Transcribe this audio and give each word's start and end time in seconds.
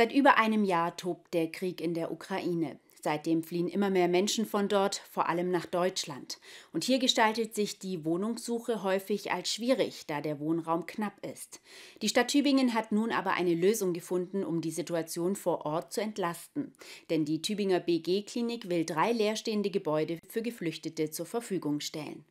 Seit 0.00 0.14
über 0.14 0.38
einem 0.38 0.64
Jahr 0.64 0.96
tobt 0.96 1.34
der 1.34 1.52
Krieg 1.52 1.82
in 1.82 1.92
der 1.92 2.10
Ukraine. 2.10 2.78
Seitdem 3.02 3.42
fliehen 3.42 3.68
immer 3.68 3.90
mehr 3.90 4.08
Menschen 4.08 4.46
von 4.46 4.66
dort, 4.66 4.94
vor 4.94 5.28
allem 5.28 5.50
nach 5.50 5.66
Deutschland. 5.66 6.38
Und 6.72 6.84
hier 6.84 6.98
gestaltet 6.98 7.54
sich 7.54 7.78
die 7.78 8.02
Wohnungssuche 8.02 8.82
häufig 8.82 9.30
als 9.30 9.52
schwierig, 9.52 10.06
da 10.06 10.22
der 10.22 10.40
Wohnraum 10.40 10.86
knapp 10.86 11.12
ist. 11.22 11.60
Die 12.00 12.08
Stadt 12.08 12.28
Tübingen 12.28 12.72
hat 12.72 12.92
nun 12.92 13.12
aber 13.12 13.32
eine 13.32 13.52
Lösung 13.52 13.92
gefunden, 13.92 14.42
um 14.42 14.62
die 14.62 14.70
Situation 14.70 15.36
vor 15.36 15.66
Ort 15.66 15.92
zu 15.92 16.00
entlasten. 16.00 16.72
Denn 17.10 17.26
die 17.26 17.42
Tübinger 17.42 17.80
BG-Klinik 17.80 18.70
will 18.70 18.86
drei 18.86 19.12
leerstehende 19.12 19.68
Gebäude 19.68 20.18
für 20.26 20.40
Geflüchtete 20.40 21.10
zur 21.10 21.26
Verfügung 21.26 21.80
stellen. 21.80 22.24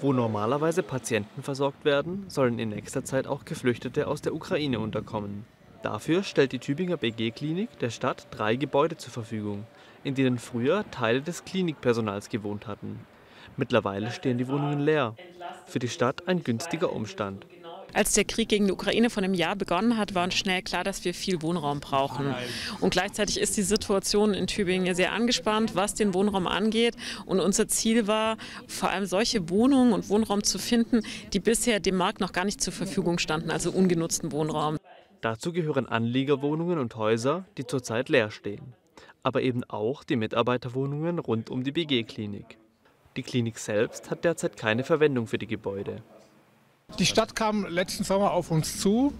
Wo 0.00 0.12
normalerweise 0.12 0.84
Patienten 0.84 1.42
versorgt 1.42 1.84
werden, 1.84 2.26
sollen 2.28 2.60
in 2.60 2.68
nächster 2.68 3.04
Zeit 3.04 3.26
auch 3.26 3.44
Geflüchtete 3.44 4.06
aus 4.06 4.22
der 4.22 4.32
Ukraine 4.32 4.78
unterkommen. 4.78 5.44
Dafür 5.82 6.22
stellt 6.22 6.52
die 6.52 6.60
Tübinger 6.60 6.96
BG-Klinik 6.96 7.78
der 7.80 7.90
Stadt 7.90 8.28
drei 8.30 8.54
Gebäude 8.54 8.96
zur 8.96 9.12
Verfügung, 9.12 9.64
in 10.04 10.14
denen 10.14 10.38
früher 10.38 10.84
Teile 10.92 11.22
des 11.22 11.44
Klinikpersonals 11.44 12.28
gewohnt 12.28 12.68
hatten. 12.68 13.00
Mittlerweile 13.56 14.12
stehen 14.12 14.38
die 14.38 14.46
Wohnungen 14.46 14.80
leer. 14.80 15.16
Für 15.66 15.80
die 15.80 15.88
Stadt 15.88 16.28
ein 16.28 16.44
günstiger 16.44 16.92
Umstand. 16.92 17.46
Als 17.94 18.14
der 18.14 18.24
Krieg 18.24 18.48
gegen 18.48 18.66
die 18.66 18.72
Ukraine 18.72 19.10
vor 19.10 19.22
einem 19.22 19.34
Jahr 19.34 19.54
begonnen 19.54 19.98
hat, 19.98 20.14
war 20.14 20.24
uns 20.24 20.34
schnell 20.34 20.62
klar, 20.62 20.82
dass 20.82 21.04
wir 21.04 21.12
viel 21.12 21.42
Wohnraum 21.42 21.80
brauchen. 21.80 22.34
Und 22.80 22.90
gleichzeitig 22.90 23.38
ist 23.38 23.56
die 23.56 23.62
Situation 23.62 24.32
in 24.32 24.46
Tübingen 24.46 24.94
sehr 24.94 25.12
angespannt, 25.12 25.74
was 25.74 25.94
den 25.94 26.14
Wohnraum 26.14 26.46
angeht. 26.46 26.94
Und 27.26 27.40
unser 27.40 27.68
Ziel 27.68 28.06
war, 28.06 28.38
vor 28.66 28.88
allem 28.88 29.04
solche 29.04 29.50
Wohnungen 29.50 29.92
und 29.92 30.08
Wohnraum 30.08 30.42
zu 30.42 30.58
finden, 30.58 31.02
die 31.34 31.40
bisher 31.40 31.80
dem 31.80 31.96
Markt 31.96 32.20
noch 32.20 32.32
gar 32.32 32.44
nicht 32.44 32.62
zur 32.62 32.72
Verfügung 32.72 33.18
standen, 33.18 33.50
also 33.50 33.70
ungenutzten 33.70 34.32
Wohnraum. 34.32 34.78
Dazu 35.22 35.52
gehören 35.52 35.86
Anliegerwohnungen 35.86 36.80
und 36.80 36.96
Häuser, 36.96 37.44
die 37.56 37.64
zurzeit 37.64 38.08
leer 38.08 38.32
stehen. 38.32 38.74
Aber 39.22 39.40
eben 39.40 39.62
auch 39.62 40.02
die 40.02 40.16
Mitarbeiterwohnungen 40.16 41.20
rund 41.20 41.48
um 41.48 41.62
die 41.62 41.70
BG-Klinik. 41.70 42.58
Die 43.14 43.22
Klinik 43.22 43.58
selbst 43.58 44.10
hat 44.10 44.24
derzeit 44.24 44.56
keine 44.56 44.82
Verwendung 44.82 45.28
für 45.28 45.38
die 45.38 45.46
Gebäude. 45.46 46.02
Die 46.98 47.06
Stadt 47.06 47.36
kam 47.36 47.64
letzten 47.66 48.02
Sommer 48.02 48.32
auf 48.32 48.50
uns 48.50 48.80
zu. 48.80 49.12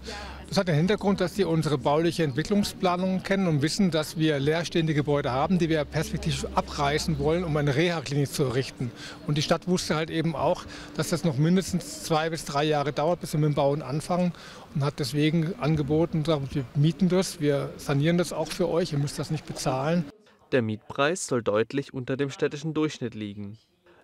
Das 0.47 0.57
hat 0.57 0.67
den 0.67 0.75
Hintergrund, 0.75 1.19
dass 1.19 1.35
sie 1.35 1.45
unsere 1.45 1.77
bauliche 1.77 2.23
Entwicklungsplanung 2.23 3.23
kennen 3.23 3.47
und 3.47 3.61
wissen, 3.61 3.91
dass 3.91 4.17
wir 4.17 4.39
leerstehende 4.39 4.93
Gebäude 4.93 5.31
haben, 5.31 5.57
die 5.57 5.69
wir 5.69 5.83
perspektivisch 5.85 6.45
abreißen 6.53 7.17
wollen, 7.17 7.43
um 7.43 7.57
eine 7.57 7.75
Reha-Klinik 7.75 8.31
zu 8.31 8.43
errichten. 8.43 8.91
Und 9.25 9.37
die 9.37 9.41
Stadt 9.41 9.67
wusste 9.67 9.95
halt 9.95 10.09
eben 10.09 10.35
auch, 10.35 10.65
dass 10.95 11.09
das 11.09 11.23
noch 11.23 11.37
mindestens 11.37 12.03
zwei 12.03 12.29
bis 12.29 12.45
drei 12.45 12.63
Jahre 12.65 12.93
dauert, 12.93 13.21
bis 13.21 13.33
wir 13.33 13.39
mit 13.39 13.49
dem 13.49 13.55
Bauen 13.55 13.81
anfangen 13.81 14.33
und 14.75 14.83
hat 14.83 14.99
deswegen 14.99 15.55
angeboten, 15.59 16.25
wir 16.27 16.65
mieten 16.75 17.09
das, 17.09 17.41
wir 17.41 17.71
sanieren 17.77 18.17
das 18.17 18.33
auch 18.33 18.49
für 18.49 18.69
euch, 18.69 18.93
ihr 18.93 18.99
müsst 18.99 19.17
das 19.19 19.31
nicht 19.31 19.45
bezahlen. 19.45 20.05
Der 20.51 20.61
Mietpreis 20.61 21.25
soll 21.25 21.41
deutlich 21.41 21.93
unter 21.93 22.15
dem 22.15 22.29
städtischen 22.29 22.75
Durchschnitt 22.75 23.15
liegen. 23.15 23.57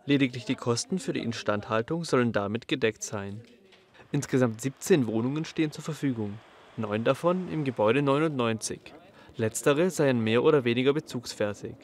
Lediglich 0.06 0.46
die 0.46 0.56
Kosten 0.56 0.98
für 0.98 1.14
die 1.14 1.20
Instandhaltung 1.20 2.04
sollen 2.04 2.32
damit 2.32 2.68
gedeckt 2.68 3.04
sein. 3.04 3.42
Insgesamt 4.12 4.60
17 4.60 5.06
Wohnungen 5.06 5.46
stehen 5.46 5.72
zur 5.72 5.84
Verfügung, 5.84 6.40
neun 6.78 7.04
davon 7.04 7.48
im 7.52 7.64
Gebäude 7.64 8.02
99. 8.02 8.80
Letztere 9.36 9.92
seien 9.92 10.24
mehr 10.24 10.44
oder 10.44 10.64
weniger 10.64 10.94
bezugsfertig. 10.94 11.76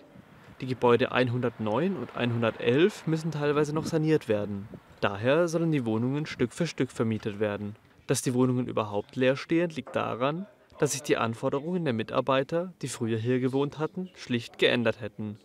Die 0.59 0.65
Gebäude 0.65 1.11
109 1.11 1.95
und 1.95 2.15
111 2.15 3.05
müssen 3.05 3.29
teilweise 3.29 3.75
noch 3.75 3.85
saniert 3.85 4.27
werden. 4.27 4.67
Daher 5.01 5.47
sollen 5.47 5.71
die 5.71 5.85
Wohnungen 5.85 6.25
Stück 6.25 6.51
für 6.51 6.65
Stück 6.65 6.91
vermietet 6.91 7.39
werden. 7.39 7.75
Dass 8.07 8.23
die 8.23 8.33
Wohnungen 8.33 8.67
überhaupt 8.67 9.15
leer 9.15 9.35
stehen, 9.35 9.69
liegt 9.69 9.95
daran, 9.95 10.47
dass 10.79 10.93
sich 10.93 11.03
die 11.03 11.17
Anforderungen 11.17 11.85
der 11.85 11.93
Mitarbeiter, 11.93 12.73
die 12.81 12.87
früher 12.87 13.19
hier 13.19 13.39
gewohnt 13.39 13.77
hatten, 13.77 14.09
schlicht 14.15 14.57
geändert 14.57 14.99
hätten. 14.99 15.37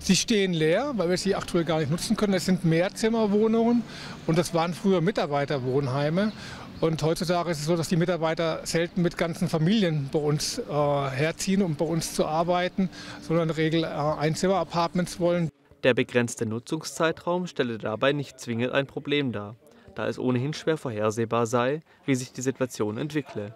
Sie 0.00 0.16
stehen 0.16 0.52
leer, 0.52 0.92
weil 0.96 1.08
wir 1.08 1.16
sie 1.16 1.34
aktuell 1.34 1.64
gar 1.64 1.78
nicht 1.78 1.90
nutzen 1.90 2.16
können. 2.16 2.34
Es 2.34 2.44
sind 2.44 2.64
Mehrzimmerwohnungen 2.64 3.82
und 4.26 4.36
das 4.36 4.52
waren 4.52 4.74
früher 4.74 5.00
Mitarbeiterwohnheime. 5.00 6.32
Und 6.80 7.02
heutzutage 7.02 7.50
ist 7.50 7.60
es 7.60 7.66
so, 7.66 7.76
dass 7.76 7.88
die 7.88 7.96
Mitarbeiter 7.96 8.60
selten 8.64 9.00
mit 9.00 9.16
ganzen 9.16 9.48
Familien 9.48 10.10
bei 10.12 10.18
uns 10.18 10.58
äh, 10.58 10.72
herziehen, 10.72 11.62
um 11.62 11.76
bei 11.76 11.84
uns 11.84 12.14
zu 12.14 12.26
arbeiten, 12.26 12.90
sondern 13.22 13.48
in 13.48 13.54
der 13.54 13.64
Regel 13.64 13.84
äh, 13.84 13.86
Einzimmer-Apartments 13.86 15.20
wollen. 15.20 15.50
Der 15.84 15.94
begrenzte 15.94 16.44
Nutzungszeitraum 16.46 17.46
stelle 17.46 17.78
dabei 17.78 18.12
nicht 18.12 18.38
zwingend 18.40 18.72
ein 18.72 18.86
Problem 18.86 19.32
dar, 19.32 19.56
da 19.94 20.08
es 20.08 20.18
ohnehin 20.18 20.52
schwer 20.52 20.76
vorhersehbar 20.76 21.46
sei, 21.46 21.80
wie 22.04 22.14
sich 22.14 22.32
die 22.32 22.42
Situation 22.42 22.98
entwickle. 22.98 23.54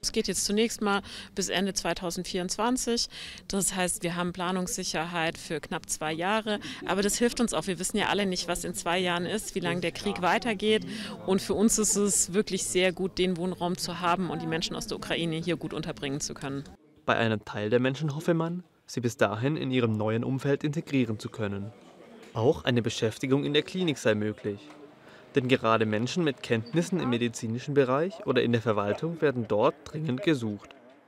Es 0.00 0.12
geht 0.12 0.28
jetzt 0.28 0.44
zunächst 0.44 0.80
mal 0.80 1.02
bis 1.34 1.48
Ende 1.48 1.74
2024. 1.74 3.08
Das 3.48 3.74
heißt, 3.74 4.04
wir 4.04 4.14
haben 4.14 4.32
Planungssicherheit 4.32 5.36
für 5.36 5.60
knapp 5.60 5.90
zwei 5.90 6.12
Jahre. 6.12 6.60
Aber 6.86 7.02
das 7.02 7.18
hilft 7.18 7.40
uns 7.40 7.52
auch. 7.52 7.66
Wir 7.66 7.80
wissen 7.80 7.96
ja 7.96 8.06
alle 8.06 8.24
nicht, 8.24 8.46
was 8.46 8.62
in 8.62 8.74
zwei 8.74 9.00
Jahren 9.00 9.26
ist, 9.26 9.56
wie 9.56 9.60
lange 9.60 9.80
der 9.80 9.90
Krieg 9.90 10.22
weitergeht. 10.22 10.86
Und 11.26 11.42
für 11.42 11.54
uns 11.54 11.78
ist 11.78 11.96
es 11.96 12.32
wirklich 12.32 12.62
sehr 12.64 12.92
gut, 12.92 13.18
den 13.18 13.36
Wohnraum 13.36 13.76
zu 13.76 13.98
haben 14.00 14.30
und 14.30 14.40
die 14.40 14.46
Menschen 14.46 14.76
aus 14.76 14.86
der 14.86 14.98
Ukraine 14.98 15.34
hier 15.36 15.56
gut 15.56 15.74
unterbringen 15.74 16.20
zu 16.20 16.32
können. 16.32 16.62
Bei 17.04 17.16
einem 17.16 17.44
Teil 17.44 17.68
der 17.68 17.80
Menschen 17.80 18.14
hoffe 18.14 18.34
man, 18.34 18.62
sie 18.86 19.00
bis 19.00 19.16
dahin 19.16 19.56
in 19.56 19.72
ihrem 19.72 19.92
neuen 19.96 20.22
Umfeld 20.22 20.62
integrieren 20.62 21.18
zu 21.18 21.28
können. 21.28 21.72
Auch 22.34 22.62
eine 22.64 22.82
Beschäftigung 22.82 23.44
in 23.44 23.52
der 23.52 23.62
Klinik 23.62 23.98
sei 23.98 24.14
möglich. 24.14 24.60
Denn 25.34 25.48
gerade 25.48 25.86
Menschen 25.86 26.24
mit 26.24 26.42
Kenntnissen 26.42 27.00
im 27.00 27.10
medizinischen 27.10 27.74
Bereich 27.74 28.26
oder 28.26 28.42
in 28.42 28.52
der 28.52 28.62
Verwaltung 28.62 29.20
werden 29.20 29.46
dort 29.46 29.74
dringend 29.84 30.22
gesucht. 30.22 30.74